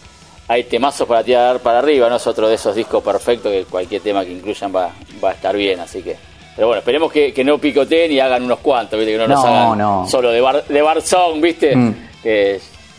[0.48, 4.02] hay temazos para tirar para arriba, no es otro de esos discos perfectos que cualquier
[4.02, 4.92] tema que incluyan va,
[5.24, 6.16] va a estar bien, así que.
[6.56, 9.12] Pero bueno, esperemos que, que no picoteen y hagan unos cuantos, ¿viste?
[9.12, 10.08] Que no, nos No, hagan no.
[10.08, 11.76] solo de bar, de bar song, ¿viste?
[11.76, 11.96] Mm.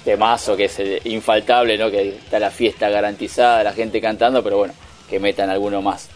[0.05, 1.91] Temazo, que es infaltable, ¿no?
[1.91, 4.75] Que está la fiesta garantizada, la gente cantando, pero bueno,
[5.09, 6.09] que metan alguno más.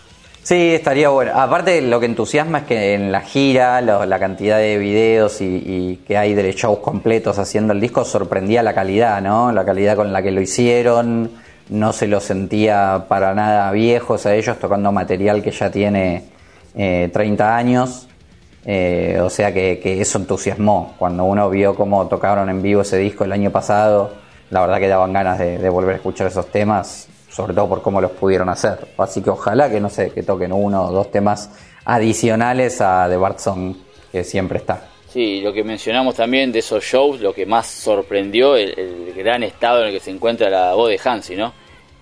[0.43, 1.33] Sí, estaría bueno.
[1.35, 6.17] Aparte, lo que entusiasma es que en la gira, la cantidad de videos y, que
[6.17, 9.53] hay de shows completos haciendo el disco sorprendía la calidad, ¿no?
[9.53, 11.31] La calidad con la que lo hicieron.
[11.69, 16.25] No se lo sentía para nada viejos a ellos tocando material que ya tiene
[16.75, 18.09] eh, 30 años.
[18.65, 20.95] Eh, o sea que, eso entusiasmó.
[20.99, 24.15] Cuando uno vio cómo tocaron en vivo ese disco el año pasado,
[24.51, 27.10] la verdad que daban ganas de volver a escuchar esos temas,
[27.41, 28.89] sobre todo por cómo los pudieron hacer.
[28.99, 31.51] Así que ojalá que no sé, que toquen uno o dos temas
[31.85, 33.75] adicionales a The Song,
[34.13, 34.89] que siempre está.
[35.09, 39.43] Sí, lo que mencionamos también de esos shows, lo que más sorprendió, el, el gran
[39.43, 41.53] estado en el que se encuentra la voz de Hansi, ¿no?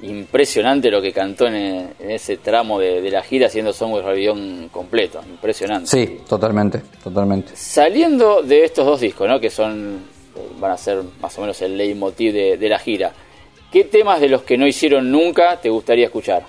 [0.02, 1.54] Impresionante lo que cantó en,
[1.98, 5.88] en ese tramo de, de la gira haciendo Somewhere Rebellion completo, impresionante.
[5.88, 7.52] Sí, totalmente, totalmente.
[7.56, 9.40] Saliendo de estos dos discos, ¿no?
[9.40, 10.00] Que son,
[10.60, 13.12] van a ser más o menos el leitmotiv de, de la gira,
[13.72, 16.42] ¿qué temas de los que no hicieron nunca te gustaría escuchar?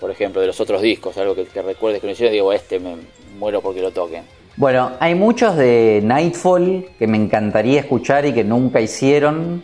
[0.00, 2.78] Por ejemplo, de los otros discos, algo que, que recuerdes que no hicieron, digo, este
[2.78, 2.96] me
[3.38, 4.22] muero porque lo toquen.
[4.56, 9.62] Bueno, hay muchos de Nightfall que me encantaría escuchar y que nunca hicieron,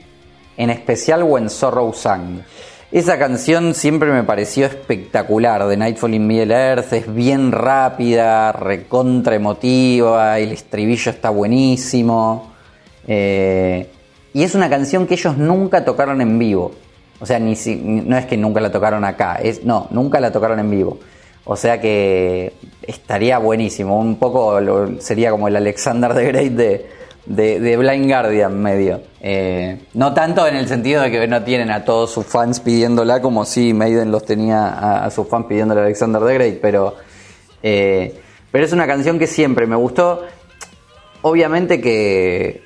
[0.56, 2.44] en especial When Sorrow Sang.
[2.92, 9.34] Esa canción siempre me pareció espectacular, de Nightfall in Middle Earth, es bien rápida, recontra
[9.34, 12.52] emotiva, el estribillo está buenísimo.
[13.06, 13.88] eh,
[14.32, 16.72] y es una canción que ellos nunca tocaron en vivo.
[17.24, 20.30] O sea, ni si- no es que nunca la tocaron acá, es, no, nunca la
[20.30, 20.98] tocaron en vivo.
[21.46, 23.98] O sea que estaría buenísimo.
[23.98, 24.60] Un poco
[25.00, 26.86] sería como el Alexander the Great de,
[27.24, 29.00] de, de Blind Guardian medio.
[29.22, 33.22] Eh, no tanto en el sentido de que no tienen a todos sus fans pidiéndola
[33.22, 36.94] como si Maiden los tenía a, a sus fans pidiéndole a Alexander the Great, pero,
[37.62, 38.20] eh,
[38.52, 40.22] pero es una canción que siempre me gustó.
[41.22, 42.62] Obviamente que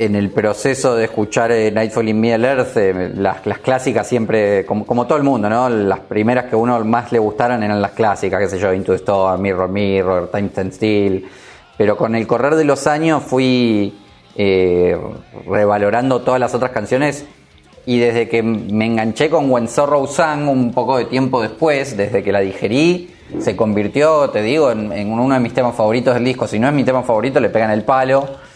[0.00, 5.06] en el proceso de escuchar eh, Nightfall in Middle Earth, eh, las, clásicas siempre, como,
[5.06, 5.68] todo el mundo, ¿no?
[5.68, 8.92] Las primeras que a uno más le gustaron eran las clásicas, qué sé yo, Into
[8.92, 11.28] the Storm, Mirror Mirror, Time Stand Still.
[11.76, 13.98] Pero con el correr de los años fui
[14.36, 14.98] eh,
[15.46, 17.26] revalorando todas las otras canciones
[17.84, 22.22] y desde que me enganché con When Sorrow Sang un poco de tiempo después, desde
[22.22, 26.48] que la digerí, se convirtió, te digo, en uno de mis temas favoritos del disco.
[26.48, 28.48] Si no es mi tema favorito, le pegan el palo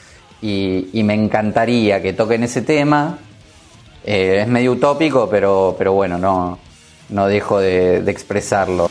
[0.44, 3.18] y, y me encantaría que toquen ese tema.
[4.04, 6.58] Eh, es medio utópico, pero, pero bueno, no,
[7.08, 8.90] no dejo de, de expresarlo.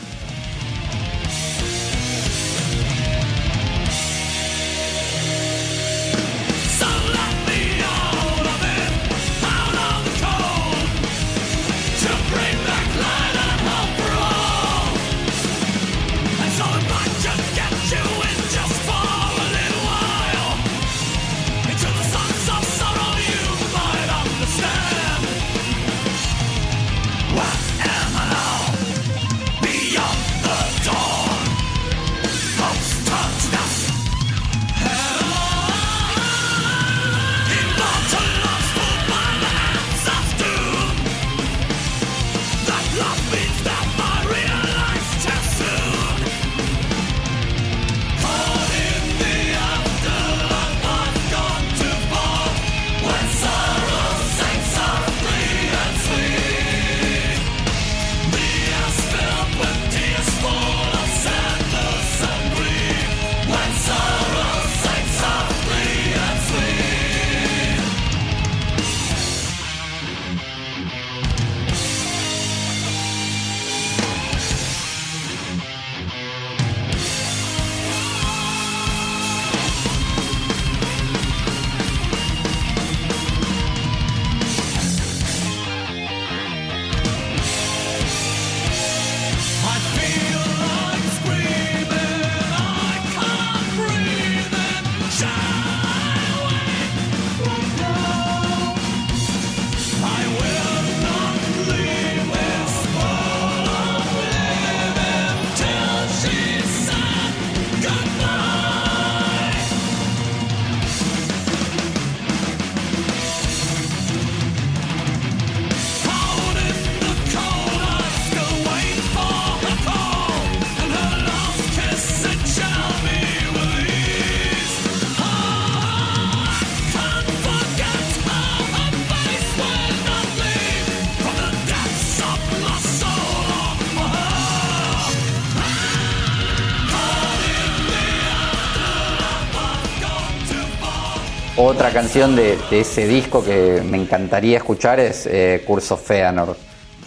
[141.66, 146.54] Otra canción de, ese disco que me encantaría escuchar es eh, Curse of Feanor,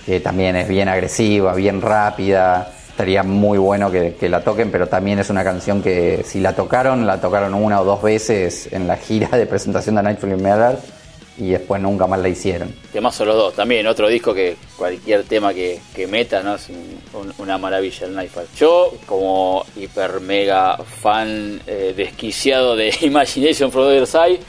[0.04, 2.74] que también es bien agresiva, bien rápida.
[2.89, 7.06] Estaría muy bueno que, la toquen, pero también es una canción que si la tocaron,
[7.06, 10.96] la tocaron una o dos veces en la gira de presentación de Nightfall Middle-earth
[11.39, 12.73] y después nunca más la hicieron.
[12.91, 16.56] Temazo los dos, también otro disco que cualquier tema que, que meta, ¿no?
[16.56, 18.47] Es un- un- una maravilla el Nightfall.
[18.58, 24.39] Yo, como hiper mega fan eh, desquiciado de Imagination from the Other Side,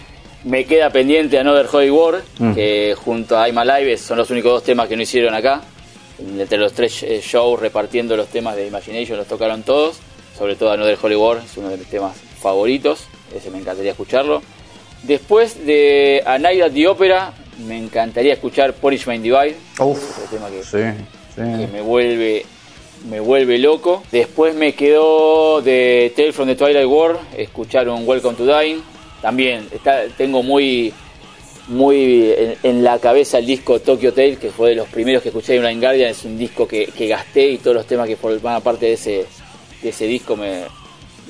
[0.44, 2.22] me queda pendiente Another Holy War,
[2.54, 5.62] que junto a I'm Alive son los únicos dos temas que no hicieron acá.
[6.18, 9.98] Entre los tres eh, shows repartiendo los temas de Imagination los tocaron todos,
[10.36, 13.04] sobre todo Another Holy War, es uno de mis temas favoritos,
[13.36, 14.42] ese me encantaría escucharlo.
[15.02, 17.32] Después de A Night at the Opera,
[17.66, 20.78] me encantaría escuchar Punishment Divide, Uf, tema que, sí,
[21.34, 21.72] que sí.
[21.72, 22.44] me vuelve
[23.08, 24.02] me vuelve loco.
[24.10, 28.82] Después me quedó de Tale from the Twilight War, escuchar un Welcome to Dying.
[29.22, 30.92] También está, tengo muy
[31.68, 35.28] muy en, en la cabeza el disco Tokyo Tale, que fue de los primeros que
[35.28, 36.10] escuché de Blind Guardian.
[36.10, 39.26] Es un disco que, que gasté y todos los temas que forman parte de ese,
[39.82, 40.62] de ese disco me,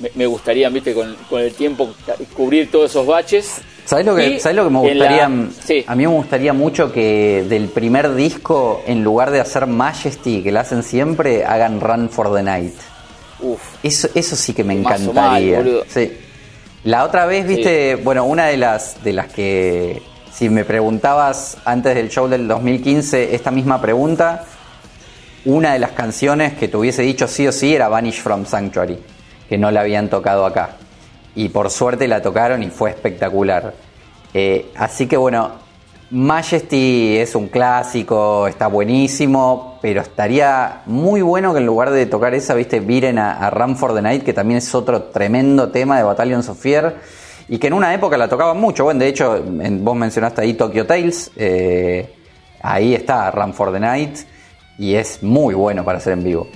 [0.01, 1.89] me, me gustaría, viste, con, con el tiempo
[2.35, 3.61] cubrir todos esos baches.
[3.85, 5.47] ¿Sabes lo, que, Y ¿sabes lo que me la- gustaría?
[5.65, 5.83] sí.
[5.87, 10.51] A mí me gustaría mucho que del primer disco, en lugar de hacer Majesty, que
[10.51, 12.73] la hacen siempre, hagan Run for the Night.
[13.41, 15.57] Uf, Eso, eso sí que me encantaría.
[15.57, 15.83] mal, boludo.
[15.87, 16.11] sí.
[16.83, 21.93] La otra vez, viste, bueno, una de las de las que si me preguntabas antes
[21.95, 24.45] del show del 2015 esta misma pregunta,
[25.45, 28.97] una de las canciones que te hubiese dicho sí o sí era Vanish from Sanctuary,
[29.49, 30.77] que no la habían tocado acá.
[31.35, 33.73] y por suerte la tocaron y fue espectacular.
[34.33, 35.51] Eh, así que bueno,
[36.11, 42.33] Majesty es un clásico, está buenísimo, pero estaría muy bueno que en lugar de tocar
[42.33, 45.97] esa, viste, viren a, a Run for the Night, que también es otro tremendo tema
[45.97, 46.65] de Battalion of
[47.47, 48.83] y que en una época la tocaban mucho.
[48.83, 52.13] Bueno, de hecho, en- vos mencionaste ahí Tokyo Tales, eh,
[52.61, 54.17] ahí está Run for the Night,
[54.77, 56.47] y es muy bueno para hacer en vivo.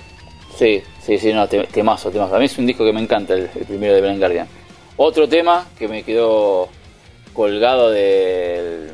[0.58, 2.36] Sí, sí, sí, no, te- temazo, temazo.
[2.36, 4.48] A mí es un disco que me encanta, el, el primero de Blind Guardian.
[4.96, 6.68] Otro tema que me quedó
[7.32, 8.90] colgado del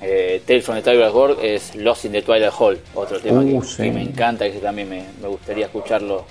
[0.00, 2.78] eh, Tales from the Tiger's World es Lost in the Twilight Hall.
[2.94, 3.82] Otro tema Uh, que, sí.
[3.84, 6.24] que me encanta, que también me, me gustaría escucharlo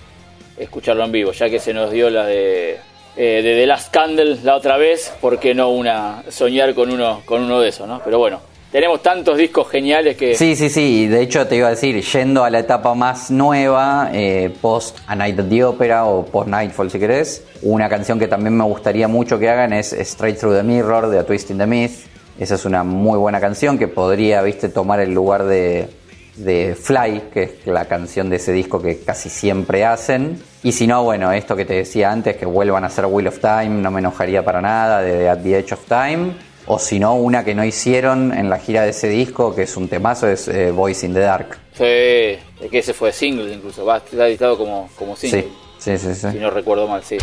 [0.57, 2.77] escucharlo en vivo, ya que se nos dio la de,
[3.17, 7.23] eh, de The Last Candle la otra vez, ¿por qué no una soñar con uno,
[7.25, 8.01] con uno de esos, no?
[8.05, 8.39] Pero bueno,
[8.75, 10.35] tenemos tantos discos geniales que...
[10.35, 11.07] Sí, sí, sí.
[11.07, 15.15] De hecho, te iba a decir, yendo a la etapa más nueva, eh, post A
[15.15, 19.07] Night at the Opera o post Nightfall, si querés, una canción que también me gustaría
[19.07, 22.07] mucho que hagan es Straight Through the Mirror de A Twist in the Myth.
[22.37, 25.87] Esa es una muy buena canción que podría, viste, tomar el lugar de,
[26.35, 30.37] de Fly, que es la canción de ese disco que casi siempre hacen.
[30.63, 33.39] Y si no, bueno, esto que te decía antes, que vuelvan a hacer Wheel of
[33.39, 36.33] Time, no me enojaría para nada, de At the Edge of Time.
[36.67, 39.77] O si no, una que no hicieron en la gira de ese disco, que es
[39.77, 41.57] un temazo, es eh, Voice in the Dark.
[41.73, 45.49] Sí, es que ese fue single incluso, va, está editado como, como single.
[45.77, 46.15] Sí, sí, sí.
[46.15, 46.31] sí.
[46.31, 47.17] Si no recuerdo mal, sí.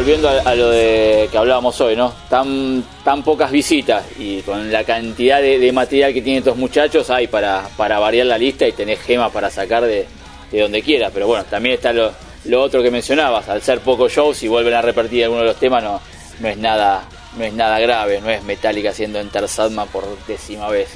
[0.00, 2.10] Volviendo a, lo de que hablábamos hoy, ¿no?
[2.30, 7.26] Tan, tan pocas visitas y con la cantidad de, material que tienen estos muchachos hay
[7.26, 10.06] para, para variar la lista y tenés gemas para sacar de,
[10.50, 11.10] de donde quieras.
[11.12, 12.12] Pero bueno, también está lo,
[12.46, 15.56] lo otro que mencionabas, al ser pocos shows si vuelven a repetir alguno de los
[15.56, 16.00] temas no,
[16.40, 17.02] no es nada
[17.36, 20.88] no es nada grave, no es Metallica haciendo Enter Sadma por décima vez.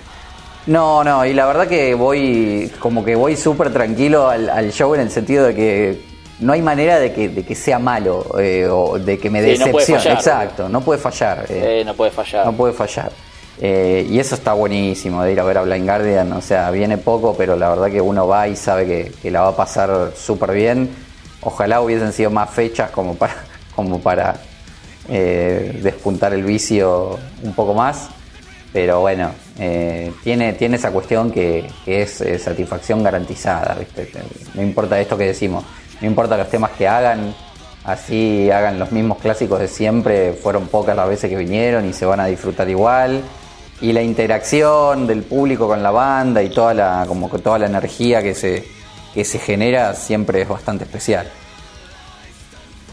[0.67, 5.03] No, no, y la verdad que voy, como que voy súper tranquilo al show en
[5.03, 8.99] el sentido de que no hay manera de que, de que sea malo eh, o
[8.99, 10.13] de que me Sí, decepcione.
[10.13, 11.47] Exacto, no puede fallar.
[11.49, 11.81] eh.
[11.81, 12.45] Eh, no puede fallar.
[12.47, 13.11] No puede fallar.
[13.61, 16.33] Eh, y eso está buenísimo de ir a ver a Blind Guardian.
[16.33, 19.43] O sea, viene poco, pero la verdad que uno va y sabe que, que la
[19.43, 20.91] va a pasar súper bien.
[21.41, 23.35] Ojalá hubiesen sido más fechas como para,
[23.77, 24.35] como para
[25.09, 28.09] eh, despuntar el vicio un poco más.
[28.73, 33.77] Pero bueno, eh, tiene, tiene esa cuestión que, que es eh, satisfacción garantizada.
[33.79, 34.11] ¿viste?
[34.55, 35.65] No importa esto que decimos,
[36.05, 37.35] no importa los temas que hagan,
[37.85, 42.05] así hagan los mismos clásicos de siempre, fueron pocas las veces que vinieron y se
[42.05, 43.23] van a disfrutar igual.
[43.81, 48.23] Y la interacción del público con la banda y toda la, como toda la energía
[48.23, 48.65] que se,
[49.15, 51.27] que se genera siempre es bastante especial.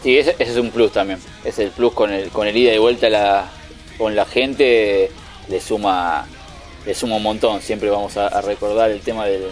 [0.02, 1.20] Sí, ese, es un plus también.
[1.44, 3.50] Es el plus con el, con el ida y vuelta
[3.98, 5.10] con la gente,
[5.48, 6.26] le suma,
[6.86, 7.60] le suma un montón.
[7.60, 9.44] Siempre vamos a, a recordar el tema del,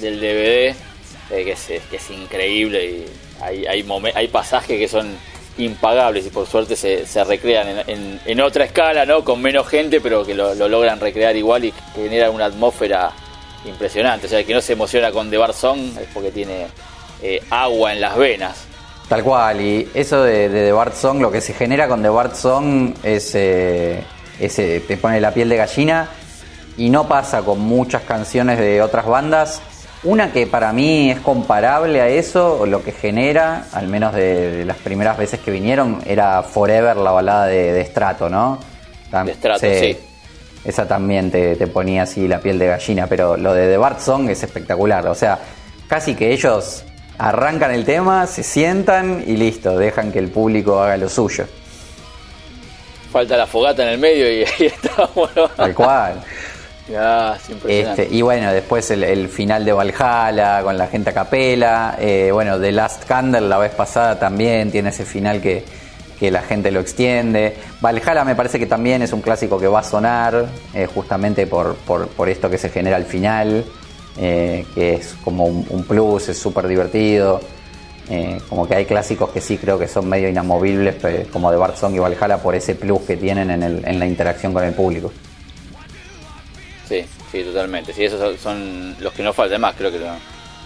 [0.00, 0.87] del DVD,
[1.30, 3.06] eh, que, es, que es increíble y
[3.42, 5.16] hay, hay, hay pasajes que son
[5.58, 9.24] impagables y por suerte se, se recrean en, en- otra escala, ¿no?
[9.24, 13.10] Con menos gente, pero que lo, lo logran recrear igual y que generan una atmósfera
[13.64, 14.26] impresionante.
[14.26, 16.66] O sea, el que no se emociona con The Bar Song es porque tiene
[17.22, 18.64] eh, agua en las venas.
[19.08, 22.08] Tal cual, y eso de, de The Bart Song, lo que se genera con The
[22.10, 24.02] Bart Song es, eh,
[24.38, 26.08] es, eh, te pone la piel de gallina
[26.76, 29.60] y no pasa con muchas canciones de otras bandas.
[30.08, 34.50] Una que para mí es comparable a eso, o lo que genera, al menos de,
[34.58, 38.58] de las primeras veces que vinieron, era Forever, la balada de, de Strato, ¿no?
[39.12, 39.98] Tam- De Strato, sí.
[40.64, 44.00] Esa también te, te ponía así la piel de gallina, pero lo de The Bart
[44.00, 45.06] Song es espectacular.
[45.08, 45.38] O sea,
[45.88, 46.84] casi que ellos
[47.18, 51.44] arrancan el tema, se sientan y listo, dejan que el público haga lo suyo.
[53.12, 55.48] Falta la fogata en el medio y ahí está, bueno.
[55.56, 56.14] Tal cual.
[56.96, 57.36] Ah.
[57.68, 61.96] Este, y bueno, después el, el final de Valhalla con la gente a capela.
[62.00, 65.64] eh, bueno, The Last Candle la vez pasada también tiene ese final que,
[66.18, 67.56] que la gente lo extiende.
[67.80, 71.74] Valhalla me parece que también es un clásico que va a sonar eh, justamente por,
[71.76, 73.64] por, por esto que se genera al final,
[74.18, 77.40] eh, que es como un, un plus, es súper divertido.
[78.48, 81.76] Como que hay clásicos que sí creo que son medio inamovibles, pero como de Bart
[81.76, 84.72] Song y Valhalla, por ese plus que tienen en, el- en la interacción con el
[84.72, 85.12] público.
[87.30, 87.92] Sí, totalmente.
[87.92, 89.98] Sí, esos son- los que no faltan más, creo que.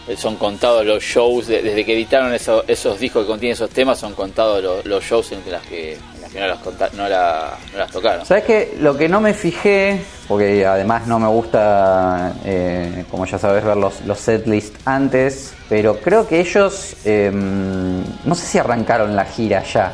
[0.09, 3.71] Eh, son contados los shows, de- desde que editaron eso- esos discos que contienen esos
[3.71, 5.97] temas, son contados los, shows en las que,
[6.33, 8.27] que no, las conta- no, la- no las tocaron.
[8.27, 8.75] ¿Sabes qué?
[8.81, 13.77] Lo que no me fijé, porque además no me gusta, eh, como ya sabes, ver
[13.77, 19.63] los, los setlist antes, pero creo que ellos, eh, no sé si arrancaron la gira
[19.63, 19.93] ya,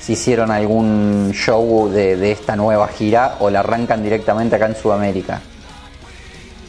[0.00, 4.76] si hicieron algún show de, de esta nueva gira o la arrancan directamente acá en
[4.76, 5.40] Sudamérica.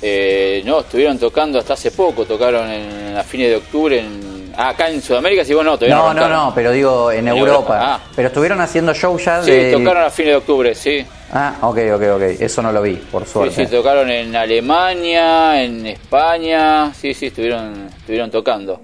[0.02, 4.70] Eh, no, estuvieron tocando hasta hace poco, tocaron en, a fines de octubre en, ah,
[4.70, 7.38] acá en Sudamérica, sí, vos no, todavía no, No, no, no, pero digo en, En
[7.38, 7.54] Europa.
[7.54, 8.00] Europa, ah.
[8.16, 9.72] Pero estuvieron haciendo show ya Sí, de...
[9.74, 11.06] tocaron a fines de octubre, sí.
[11.34, 12.22] Ah, ok, ok, ok.
[12.42, 13.66] Eso no lo vi, por Sí, suerte.
[13.66, 18.82] sí, tocaron en Alemania, en España, sí, sí, estuvieron, estuvieron tocando.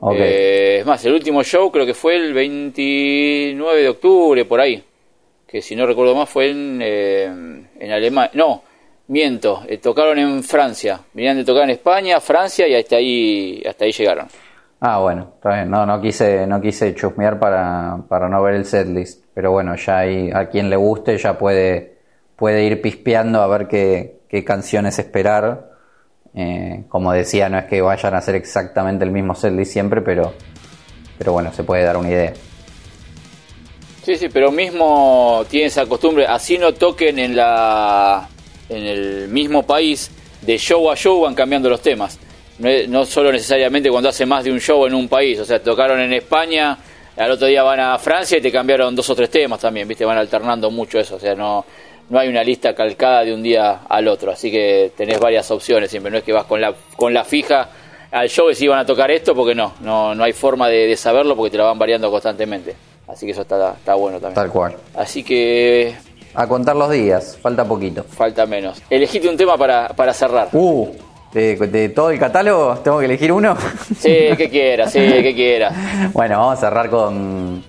[0.00, 0.14] Ok.
[0.18, 4.82] Eh, es más, el último show creo que fue el 29 de octubre, por ahí.
[5.48, 7.24] Que si no recuerdo más fue en, eh,
[7.80, 8.30] en Alemania.
[8.34, 8.62] No,
[9.10, 11.00] miento, eh, tocaron en Francia.
[11.12, 14.28] Venían de tocar en España, Francia y hasta ahí, hasta ahí llegaron.
[14.80, 15.70] Ah, bueno, está bien.
[15.70, 19.24] No, no quise, no quise chusmear para, para no ver el setlist.
[19.34, 21.98] Pero bueno, ya hay, a quien le guste ya puede,
[22.36, 25.70] puede ir pispeando a ver qué, qué canciones esperar.
[26.32, 30.32] Eh, como decía, no es que vayan a hacer exactamente el mismo setlist siempre, pero,
[31.18, 32.32] pero bueno, se puede dar una idea.
[34.04, 38.29] Sí, sí, pero mismo tiene esa costumbre, así no toquen en la
[38.70, 40.10] en el mismo país,
[40.40, 42.18] de show a show van cambiando los temas.
[42.88, 45.98] No, solo necesariamente cuando hace más de un show en un país, o sea, tocaron
[46.00, 46.76] en España,
[47.16, 50.04] al otro día van a Francia y te cambiaron dos o tres temas también, ¿viste?
[50.04, 51.64] Van alternando mucho eso, o sea, no
[52.10, 55.90] no hay una lista calcada de un día al otro, así que tenés varias opciones
[55.90, 57.70] siempre, no es que vas con la con la fija
[58.10, 60.86] al show y si van a tocar esto, porque no, no, no hay forma de,
[60.86, 62.74] de saberlo porque te la van variando constantemente.
[63.06, 64.34] Así que eso está, está bueno también.
[64.34, 64.76] Tal cual.
[64.94, 65.94] Así que
[66.34, 68.04] A contar los días, falta poquito.
[68.04, 68.80] falta menos.
[68.88, 70.48] Elegite un tema para, para cerrar.
[70.52, 70.88] Uh,
[71.32, 73.56] de, de todo el catálogo, tengo que elegir uno.
[73.98, 75.74] Sí, que quieras, sí, que quieras.
[76.12, 77.64] Bueno, vamos a cerrar con.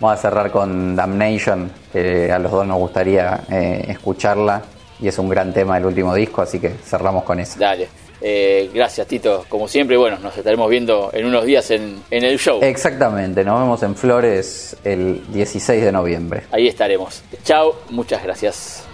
[0.00, 4.62] Vamos a cerrar con Damnation, que a los dos nos gustaría eh, escucharla.
[5.00, 7.58] Y es un gran tema del último disco, así que cerramos con eso.
[7.58, 7.88] Dale.
[8.22, 9.96] Eh, gracias, Tito, como siempre.
[9.96, 12.60] Bueno, nos estaremos viendo en unos días en, en, el show.
[12.62, 16.44] Exactamente, nos vemos en Flores el 16 de noviembre.
[16.52, 17.22] Ahí estaremos.
[17.44, 18.84] Chao, muchas gracias.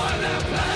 [0.00, 0.69] for the